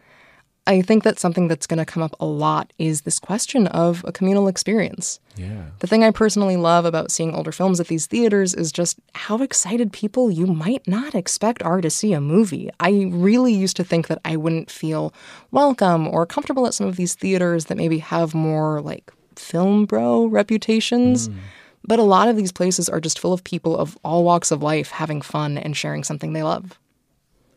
I 0.68 0.82
think 0.82 1.04
that 1.04 1.18
something 1.18 1.48
that's 1.48 1.66
going 1.66 1.80
to 1.80 1.86
come 1.86 2.04
up 2.04 2.16
a 2.20 2.26
lot 2.26 2.74
is 2.78 3.02
this 3.02 3.20
question 3.20 3.68
of 3.68 4.04
a 4.06 4.12
communal 4.12 4.50
experience. 4.50 5.20
Yeah. 5.38 5.64
The 5.80 5.88
thing 5.88 6.04
I 6.04 6.12
personally 6.12 6.58
love 6.58 6.84
about 6.84 7.10
seeing 7.10 7.34
older 7.34 7.54
films 7.54 7.80
at 7.80 7.88
these 7.88 8.06
theaters 8.06 8.54
is 8.54 8.72
just 8.72 9.00
how 9.16 9.42
excited 9.42 9.94
people 9.94 10.30
you 10.30 10.46
might 10.46 10.86
not 10.86 11.16
expect 11.16 11.64
are 11.64 11.80
to 11.80 11.90
see 11.90 12.12
a 12.12 12.20
movie. 12.20 12.70
I 12.82 13.10
really 13.12 13.54
used 13.54 13.78
to 13.78 13.84
think 13.86 14.08
that 14.08 14.20
I 14.26 14.36
wouldn't 14.36 14.70
feel 14.70 15.14
welcome 15.52 16.08
or 16.08 16.26
comfortable 16.26 16.68
at 16.68 16.74
some 16.74 16.88
of 16.88 16.98
these 16.98 17.16
theaters 17.16 17.66
that 17.66 17.78
maybe 17.78 18.00
have 18.00 18.36
more 18.36 18.82
like 18.82 19.12
film 19.38 19.86
bro 19.86 20.26
reputations. 20.26 21.28
Hmm. 21.28 21.38
But 21.88 22.00
a 22.00 22.04
lot 22.04 22.28
of 22.28 22.36
these 22.36 22.52
places 22.52 22.90
are 22.90 23.00
just 23.00 23.20
full 23.20 23.32
of 23.32 23.46
people 23.46 23.78
of 23.78 23.98
all 24.04 24.26
walks 24.26 24.52
of 24.52 24.62
life 24.62 24.92
having 24.92 25.22
fun 25.22 25.58
and 25.58 25.78
sharing 25.78 26.04
something 26.04 26.34
they 26.34 26.44
love. 26.44 26.78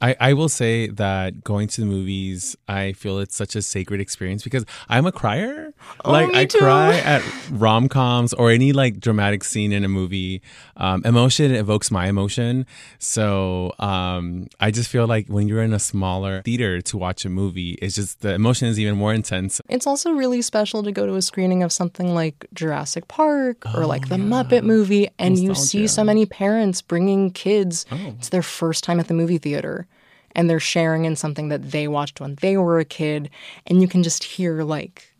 I, 0.01 0.17
I 0.21 0.33
will 0.33 0.49
say 0.49 0.87
that 0.89 1.45
going 1.45 1.69
to 1.69 1.81
the 1.83 1.87
movies, 1.87 2.57
I 2.69 2.93
feel 2.93 3.19
it's 3.19 3.37
such 3.37 3.55
a 3.55 3.63
sacred 3.63 4.01
experience 4.01 4.43
because 4.43 4.65
I'm 4.89 5.07
a 5.07 5.13
crier. 5.13 5.75
Oh, 6.05 6.13
like 6.13 6.35
I 6.35 6.47
too. 6.47 6.59
cry 6.59 6.97
at 6.97 7.23
rom 7.51 7.89
coms 7.89 8.33
or 8.33 8.51
any 8.51 8.73
like 8.73 9.01
dramatic 9.01 9.45
scene 9.45 9.73
in 9.73 9.85
a 9.85 9.89
movie. 9.89 10.43
Um, 10.77 11.03
emotion 11.05 11.55
evokes 11.55 11.91
my 11.91 12.07
emotion. 12.07 12.67
So 12.99 13.75
um, 13.79 14.47
I 14.59 14.71
just 14.71 14.89
feel 14.89 15.07
like 15.07 15.29
when 15.29 15.49
you're 15.49 15.63
in 15.63 15.75
a 15.75 15.79
smaller 15.79 16.43
theater 16.43 16.81
to 16.81 16.97
watch 16.97 17.25
a 17.25 17.29
movie, 17.29 17.73
it's 17.83 17.95
just 17.95 18.21
the 18.21 18.35
emotion 18.35 18.69
is 18.69 18.79
even 18.81 18.97
more 18.97 19.13
intense. 19.13 19.61
It's 19.69 19.87
also 19.87 20.13
really 20.13 20.43
special 20.43 20.83
to 20.83 20.93
go 20.93 21.07
to 21.07 21.15
a 21.15 21.23
screening 21.23 21.63
of 21.63 21.73
something 21.73 22.15
like 22.15 22.47
Jurassic 22.55 23.09
Park 23.09 23.65
or 23.75 23.87
like 23.87 24.09
the 24.09 24.17
Muppet 24.17 24.63
movie, 24.63 25.09
and 25.19 25.39
you 25.39 25.55
see 25.55 25.87
so 25.87 26.05
many 26.05 26.27
parents 26.27 26.81
bringing 26.83 27.31
kids. 27.31 27.87
It's 27.91 28.31
their 28.31 28.43
first 28.43 28.85
time 28.85 29.01
at 29.01 29.09
the 29.09 29.15
movie 29.15 29.39
theater, 29.39 29.87
and 30.35 30.49
they're 30.49 30.61
sharing 30.61 31.05
in 31.05 31.17
something 31.17 31.49
that 31.49 31.71
they 31.71 31.89
watched 31.89 32.21
when 32.21 32.37
they 32.37 32.57
were 32.57 32.79
a 32.79 32.85
kid, 32.85 33.31
and 33.67 33.81
you 33.81 33.89
can 33.89 34.03
just 34.03 34.25
hear 34.25 34.63
like 34.63 35.13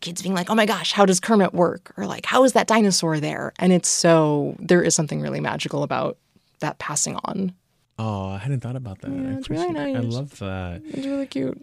kids 0.00 0.22
being 0.22 0.34
like, 0.34 0.50
"Oh 0.50 0.54
my 0.54 0.66
gosh, 0.66 0.92
how 0.92 1.06
does 1.06 1.20
Kermit 1.20 1.52
work?" 1.54 1.92
or 1.96 2.06
like, 2.06 2.26
"How 2.26 2.44
is 2.44 2.52
that 2.52 2.66
dinosaur 2.66 3.20
there?" 3.20 3.52
And 3.58 3.72
it's 3.72 3.88
so 3.88 4.56
there 4.58 4.82
is 4.82 4.94
something 4.94 5.20
really 5.20 5.40
magical 5.40 5.82
about 5.82 6.18
that 6.60 6.78
passing 6.78 7.16
on. 7.24 7.52
Oh, 8.00 8.28
I 8.28 8.38
hadn't 8.38 8.60
thought 8.60 8.76
about 8.76 9.00
that. 9.00 9.10
I 9.10 9.38
it's 9.38 9.50
really 9.50 9.72
nice. 9.72 9.96
it. 9.96 9.98
I 9.98 10.00
love 10.00 10.38
that. 10.38 10.82
It's 10.84 11.04
really 11.04 11.26
cute. 11.26 11.60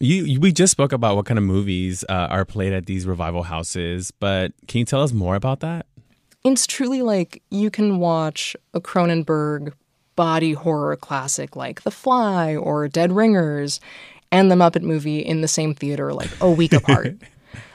You, 0.00 0.24
you 0.24 0.40
we 0.40 0.52
just 0.52 0.70
spoke 0.70 0.92
about 0.92 1.16
what 1.16 1.24
kind 1.24 1.38
of 1.38 1.44
movies 1.44 2.04
uh, 2.08 2.28
are 2.30 2.44
played 2.44 2.74
at 2.74 2.86
these 2.86 3.06
revival 3.06 3.44
houses, 3.44 4.10
but 4.10 4.52
can 4.66 4.80
you 4.80 4.84
tell 4.84 5.02
us 5.02 5.12
more 5.12 5.34
about 5.34 5.60
that? 5.60 5.86
It's 6.44 6.66
truly 6.66 7.02
like 7.02 7.42
you 7.50 7.70
can 7.70 7.98
watch 7.98 8.54
a 8.74 8.80
Cronenberg 8.80 9.72
body 10.18 10.52
horror 10.52 10.96
classic 10.96 11.54
like 11.54 11.82
The 11.82 11.92
Fly 11.92 12.56
or 12.56 12.88
Dead 12.88 13.12
Ringers, 13.12 13.78
and 14.32 14.50
the 14.50 14.56
Muppet 14.56 14.82
movie 14.82 15.20
in 15.20 15.42
the 15.42 15.48
same 15.48 15.74
theater 15.74 16.12
like 16.12 16.30
a 16.40 16.50
week 16.50 16.72
apart. 16.80 17.14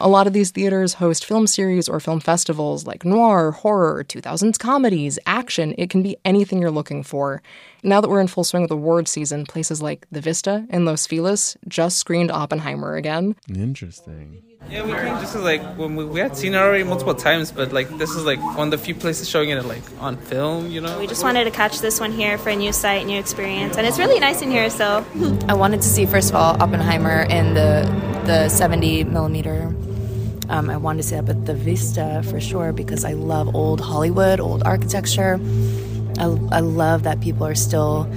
A 0.02 0.10
lot 0.10 0.28
of 0.28 0.34
these 0.34 0.52
theaters 0.52 0.96
host 0.96 1.24
film 1.24 1.48
series 1.48 1.88
or 1.88 2.02
film 2.02 2.20
festivals 2.20 2.86
like 2.86 3.06
noir, 3.06 3.52
horror, 3.52 4.04
2000s 4.04 4.60
comedies, 4.60 5.18
action. 5.26 5.74
It 5.78 5.90
can 5.90 6.04
be 6.04 6.18
anything 6.26 6.60
you're 6.60 6.70
looking 6.70 7.02
for. 7.02 7.42
Now 7.82 8.02
that 8.02 8.10
we're 8.10 8.20
in 8.20 8.28
full 8.28 8.44
swing 8.44 8.64
with 8.64 8.72
award 8.72 9.08
season, 9.08 9.46
places 9.46 9.82
like 9.82 10.06
The 10.12 10.20
Vista 10.20 10.66
in 10.70 10.84
Los 10.84 11.08
Feliz 11.08 11.56
just 11.70 11.98
screened 11.98 12.30
Oppenheimer 12.30 12.98
again. 12.98 13.38
Interesting. 13.48 14.44
Yeah, 14.70 14.84
we 14.86 14.94
came 14.94 15.20
just 15.20 15.34
'cause, 15.34 15.44
like 15.44 15.62
when 15.78 15.96
we, 15.96 16.04
we 16.06 16.20
had 16.20 16.36
seen 16.36 16.56
it 16.56 16.58
already 16.58 16.84
multiple 16.84 17.14
times, 17.14 17.52
but 17.52 17.72
like 17.74 17.90
this 18.00 18.10
is 18.12 18.26
like 18.26 18.40
one 18.58 18.68
of 18.68 18.72
the 18.72 18.78
few 18.78 18.96
places 18.96 19.30
showing 19.30 19.50
it 19.50 19.64
like 19.66 19.84
on 20.00 20.18
film, 20.18 20.72
you 20.72 20.82
know. 20.82 20.98
We 21.00 21.06
just 21.06 21.24
wanted 21.24 21.44
to 21.44 21.52
catch 21.52 21.80
this 21.80 22.00
one 22.00 22.12
here 22.12 22.38
for 22.40 22.50
a 22.50 22.56
new 22.56 22.74
site, 22.74 23.06
new 23.06 23.20
experience, 23.20 23.78
and 23.78 23.86
it's 23.86 24.00
really 24.00 24.20
nice 24.20 24.42
in 24.42 24.50
here. 24.50 24.70
So 24.72 25.06
I 25.48 25.54
wanted 25.54 25.82
to 25.82 25.88
see 25.88 26.06
first 26.06 26.30
of 26.30 26.36
all 26.36 26.62
Oppenheimer 26.62 27.22
in 27.24 27.54
the 27.54 27.86
the 28.26 28.50
70 28.50 29.04
millimeter. 29.04 29.76
Um, 30.50 30.70
I 30.70 30.78
wanted 30.78 31.04
to 31.04 31.08
see 31.08 31.16
that, 31.16 31.26
but 31.26 31.46
the 31.46 31.54
Vista 31.54 32.24
for 32.30 32.40
sure 32.40 32.74
because 32.74 33.06
I 33.06 33.14
love 33.14 33.54
old 33.56 33.80
Hollywood, 33.80 34.40
old 34.40 34.64
architecture. 34.64 35.40
I, 36.20 36.26
I 36.52 36.60
love 36.62 37.04
that 37.04 37.22
people 37.22 37.46
are 37.46 37.56
still 37.56 38.08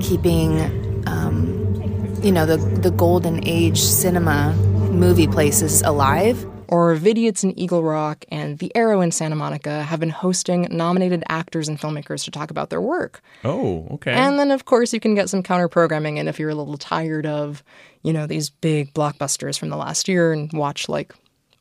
keeping, 0.00 0.60
um, 1.06 2.20
you 2.22 2.32
know, 2.32 2.44
the 2.44 2.56
the 2.58 2.90
golden 2.90 3.46
age 3.46 3.80
cinema 3.80 4.54
movie 4.92 5.26
places 5.26 5.82
alive. 5.82 6.46
Or 6.68 6.96
Vidiots 6.96 7.44
in 7.44 7.58
Eagle 7.58 7.82
Rock 7.82 8.24
and 8.30 8.58
The 8.58 8.74
Arrow 8.74 9.02
in 9.02 9.10
Santa 9.10 9.36
Monica 9.36 9.82
have 9.82 10.00
been 10.00 10.08
hosting 10.08 10.68
nominated 10.70 11.22
actors 11.28 11.68
and 11.68 11.78
filmmakers 11.78 12.24
to 12.24 12.30
talk 12.30 12.50
about 12.50 12.70
their 12.70 12.80
work. 12.80 13.20
Oh, 13.44 13.86
okay. 13.92 14.12
And 14.12 14.38
then, 14.38 14.50
of 14.50 14.64
course, 14.64 14.94
you 14.94 15.00
can 15.00 15.14
get 15.14 15.28
some 15.28 15.42
counter 15.42 15.68
programming 15.68 16.16
in 16.16 16.28
if 16.28 16.38
you're 16.38 16.48
a 16.48 16.54
little 16.54 16.78
tired 16.78 17.26
of, 17.26 17.62
you 18.02 18.12
know, 18.14 18.26
these 18.26 18.48
big 18.48 18.94
blockbusters 18.94 19.58
from 19.58 19.68
the 19.68 19.76
last 19.76 20.08
year 20.08 20.32
and 20.32 20.50
watch 20.54 20.88
like 20.88 21.12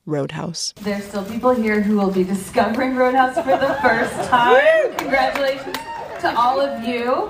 Roadhouse. 0.06 0.74
There's 0.82 1.04
still 1.04 1.26
people 1.26 1.52
here 1.52 1.82
who 1.82 1.98
will 1.98 2.12
be 2.12 2.24
discovering 2.24 2.96
Roadhouse 2.96 3.36
for 3.36 3.58
the 3.58 3.78
first 3.82 4.14
time. 4.30 4.96
Congratulations 4.96 5.76
to 6.22 6.34
all 6.38 6.62
of 6.62 6.86
you. 6.88 7.30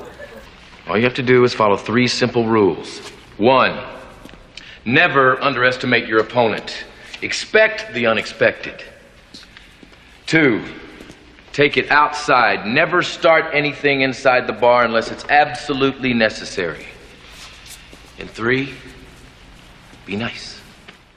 All 0.87 0.97
you 0.97 1.03
have 1.03 1.15
to 1.15 1.23
do 1.23 1.43
is 1.43 1.53
follow 1.53 1.77
three 1.77 2.07
simple 2.07 2.45
rules. 2.45 2.99
One, 3.37 3.83
never 4.85 5.41
underestimate 5.41 6.07
your 6.07 6.19
opponent. 6.19 6.85
Expect 7.21 7.93
the 7.93 8.07
unexpected. 8.07 8.83
Two, 10.25 10.63
take 11.53 11.77
it 11.77 11.91
outside. 11.91 12.65
Never 12.65 13.01
start 13.01 13.45
anything 13.53 14.01
inside 14.01 14.47
the 14.47 14.53
bar 14.53 14.85
unless 14.85 15.11
it's 15.11 15.25
absolutely 15.25 16.13
necessary. 16.13 16.85
And 18.17 18.29
three, 18.29 18.73
be 20.05 20.15
nice. 20.15 20.59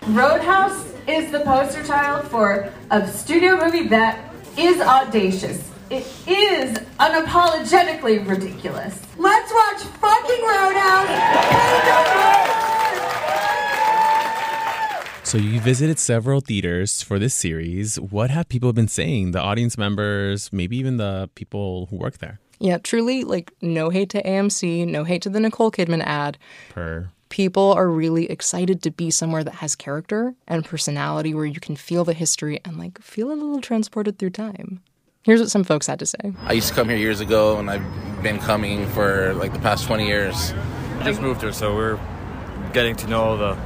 Roadhouse 0.09 0.93
is 1.07 1.31
the 1.33 1.41
poster 1.41 1.83
child 1.85 2.29
for 2.29 2.71
a 2.91 3.07
studio 3.09 3.57
movie 3.57 3.89
that 3.89 4.33
is 4.59 4.81
audacious. 4.81 5.71
It 5.91 6.07
is 6.27 6.79
unapologetically 6.99 8.27
ridiculous. 8.27 9.01
Let's 9.17 9.53
watch 9.53 9.83
fucking 10.01 10.45
Roadhouse. 10.45 12.54
So 15.25 15.39
you 15.39 15.59
visited 15.59 15.99
several 15.99 16.43
theaters 16.43 17.03
for 17.03 17.19
this 17.19 17.35
series. 17.35 17.99
What 17.99 18.31
have 18.31 18.47
people 18.49 18.75
been 18.75 18.89
saying? 18.89 19.33
The 19.33 19.41
audience 19.41 19.79
members, 19.79 20.53
maybe 20.53 20.77
even 20.77 20.99
the 20.99 21.31
people 21.35 21.87
who 21.87 21.97
work 21.97 22.19
there. 22.19 22.41
Yeah, 22.61 22.77
truly, 22.77 23.25
like, 23.25 23.51
no 23.63 23.89
hate 23.89 24.11
to 24.11 24.23
AMC, 24.23 24.87
no 24.87 25.03
hate 25.03 25.23
to 25.23 25.31
the 25.31 25.41
Nicole 25.41 25.71
Kidman 25.71 26.03
ad. 26.05 26.37
Per. 26.69 27.09
People 27.31 27.73
are 27.73 27.89
really 27.89 28.31
excited 28.31 28.83
to 28.83 28.91
be 28.91 29.11
somewhere 29.11 29.43
that 29.43 29.55
has 29.57 29.75
character 29.75 30.35
and 30.47 30.63
personality 30.63 31.33
where 31.33 31.47
you 31.47 31.59
can 31.59 31.75
feel 31.75 32.05
the 32.05 32.13
history 32.13 32.61
and, 32.65 32.79
like, 32.79 33.01
feel 33.01 33.33
a 33.33 33.35
little 33.35 33.63
transported 33.63 34.19
through 34.19 34.31
time. 34.31 34.83
Here's 35.23 35.41
what 35.41 35.51
some 35.51 35.65
folks 35.65 35.87
had 35.87 35.99
to 36.01 36.07
say. 36.07 36.35
I 36.43 36.53
used 36.53 36.69
to 36.69 36.75
come 36.75 36.91
here 36.91 36.99
years 36.99 37.21
ago, 37.21 37.59
and 37.59 37.71
I've 37.71 38.23
been 38.23 38.39
coming 38.39 38.87
for 38.89 39.33
like 39.35 39.55
the 39.55 39.59
past 39.59 39.87
20 39.87 40.07
years. 40.07 40.53
I 41.01 41.05
just 41.05 41.23
moved 41.23 41.41
here, 41.41 41.53
so 41.53 41.75
we're 41.75 41.99
getting 42.75 42.95
to 42.97 43.07
know 43.07 43.39
the 43.39 43.59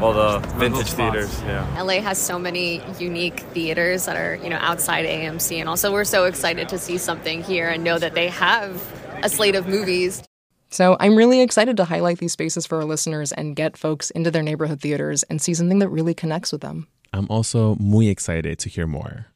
all 0.00 0.12
the 0.12 0.38
vintage 0.56 0.92
theaters. 0.92 1.42
Yeah. 1.42 1.82
LA 1.82 2.00
has 2.00 2.18
so 2.18 2.38
many 2.38 2.82
unique 2.98 3.40
theaters 3.40 4.06
that 4.06 4.16
are, 4.16 4.36
you 4.36 4.48
know, 4.48 4.58
outside 4.60 5.04
AMC 5.04 5.58
and 5.58 5.68
also 5.68 5.92
we're 5.92 6.04
so 6.04 6.24
excited 6.24 6.68
to 6.68 6.78
see 6.78 6.98
something 6.98 7.42
here 7.42 7.68
and 7.68 7.82
know 7.82 7.98
that 7.98 8.14
they 8.14 8.28
have 8.28 8.80
a 9.22 9.28
slate 9.28 9.54
of 9.54 9.66
movies. 9.66 10.22
So 10.70 10.96
I'm 11.00 11.16
really 11.16 11.40
excited 11.40 11.76
to 11.78 11.84
highlight 11.84 12.18
these 12.18 12.32
spaces 12.32 12.66
for 12.66 12.76
our 12.76 12.84
listeners 12.84 13.32
and 13.32 13.56
get 13.56 13.76
folks 13.76 14.10
into 14.10 14.30
their 14.30 14.42
neighborhood 14.42 14.80
theaters 14.80 15.22
and 15.24 15.40
see 15.40 15.54
something 15.54 15.78
that 15.78 15.88
really 15.88 16.14
connects 16.14 16.52
with 16.52 16.60
them. 16.60 16.86
I'm 17.12 17.26
also 17.30 17.74
muy 17.76 18.08
excited 18.08 18.58
to 18.60 18.68
hear 18.68 18.86
more. 18.86 19.26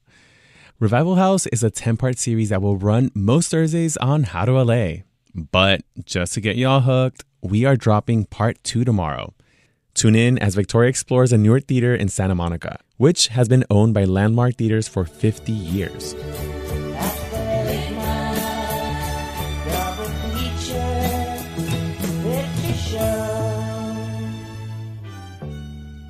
Revival 0.79 1.15
House 1.15 1.47
is 1.47 1.63
a 1.63 1.71
10 1.71 1.97
part 1.97 2.19
series 2.19 2.51
that 2.51 2.61
will 2.61 2.77
run 2.77 3.11
most 3.15 3.51
Thursdays 3.51 3.97
on 3.97 4.25
How 4.25 4.45
to 4.45 4.63
LA. 4.63 5.03
But 5.35 5.83
just 6.05 6.35
to 6.35 6.41
get 6.41 6.57
y'all 6.57 6.81
hooked, 6.81 7.25
we 7.41 7.65
are 7.65 7.77
dropping 7.77 8.27
part 8.27 8.63
two 8.63 8.85
tomorrow. 8.85 9.33
Tune 9.95 10.15
in 10.15 10.39
as 10.39 10.55
Victoria 10.55 10.89
explores 10.89 11.33
a 11.33 11.37
Nuart 11.37 11.67
theater 11.67 11.95
in 11.95 12.09
Santa 12.09 12.35
Monica, 12.35 12.81
which 12.97 13.29
has 13.29 13.49
been 13.49 13.65
owned 13.71 13.95
by 13.95 14.05
Landmark 14.05 14.57
Theaters 14.57 14.89
for 14.89 15.05
50 15.05 15.53
years. 15.53 16.15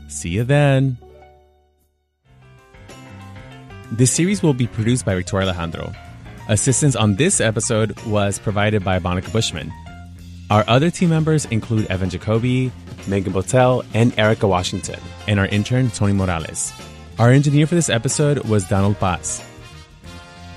See 0.08 0.28
you 0.30 0.44
then. 0.44 0.96
This 3.90 4.12
series 4.12 4.42
will 4.42 4.54
be 4.54 4.68
produced 4.68 5.04
by 5.04 5.16
Victoria 5.16 5.48
Alejandro. 5.48 5.92
Assistance 6.48 6.94
on 6.94 7.16
this 7.16 7.40
episode 7.40 7.98
was 8.02 8.38
provided 8.38 8.84
by 8.84 8.98
Monica 9.00 9.30
Bushman. 9.30 9.72
Our 10.48 10.64
other 10.68 10.90
team 10.90 11.10
members 11.10 11.44
include 11.46 11.86
Evan 11.86 12.08
Jacoby, 12.08 12.70
Megan 13.06 13.32
Botel, 13.32 13.84
and 13.94 14.16
Erica 14.18 14.46
Washington, 14.46 15.00
and 15.26 15.40
our 15.40 15.46
intern, 15.46 15.90
Tony 15.90 16.12
Morales. 16.12 16.72
Our 17.18 17.30
engineer 17.30 17.66
for 17.66 17.74
this 17.74 17.90
episode 17.90 18.38
was 18.48 18.64
Donald 18.66 18.98
Paz. 18.98 19.44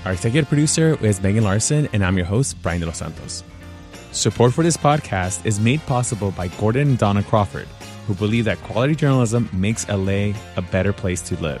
Our 0.04 0.12
executive 0.12 0.48
producer 0.48 0.96
is 1.04 1.20
Megan 1.20 1.44
Larson, 1.44 1.88
and 1.92 2.04
I'm 2.04 2.16
your 2.16 2.26
host, 2.26 2.60
Brian 2.62 2.80
De 2.80 2.86
Los 2.86 2.98
Santos. 2.98 3.42
Support 4.12 4.54
for 4.54 4.62
this 4.62 4.76
podcast 4.76 5.44
is 5.44 5.60
made 5.60 5.84
possible 5.86 6.30
by 6.30 6.48
Gordon 6.48 6.88
and 6.88 6.98
Donna 6.98 7.22
Crawford, 7.22 7.68
who 8.06 8.14
believe 8.14 8.44
that 8.44 8.62
quality 8.62 8.94
journalism 8.94 9.48
makes 9.52 9.88
LA 9.88 10.32
a 10.56 10.62
better 10.70 10.92
place 10.92 11.20
to 11.22 11.36
live. 11.42 11.60